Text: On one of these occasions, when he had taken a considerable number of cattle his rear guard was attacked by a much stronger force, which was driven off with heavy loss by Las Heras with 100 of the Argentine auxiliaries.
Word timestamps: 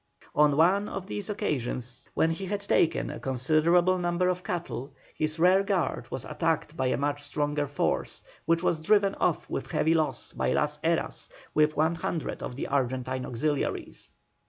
On 0.33 0.57
one 0.57 0.89
of 0.89 1.05
these 1.05 1.29
occasions, 1.29 2.09
when 2.15 2.31
he 2.31 2.47
had 2.47 2.61
taken 2.61 3.11
a 3.11 3.19
considerable 3.19 3.99
number 3.99 4.29
of 4.29 4.43
cattle 4.43 4.95
his 5.13 5.37
rear 5.37 5.61
guard 5.61 6.09
was 6.09 6.25
attacked 6.25 6.75
by 6.75 6.87
a 6.87 6.97
much 6.97 7.21
stronger 7.21 7.67
force, 7.67 8.23
which 8.45 8.63
was 8.63 8.81
driven 8.81 9.13
off 9.13 9.47
with 9.47 9.69
heavy 9.69 9.93
loss 9.93 10.33
by 10.33 10.53
Las 10.53 10.79
Heras 10.79 11.29
with 11.53 11.77
100 11.77 12.41
of 12.41 12.55
the 12.55 12.65
Argentine 12.65 13.27
auxiliaries. 13.27 14.09